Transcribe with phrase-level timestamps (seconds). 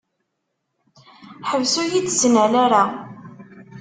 [1.49, 2.83] Ḥbes ur yi-d-ttnal ara.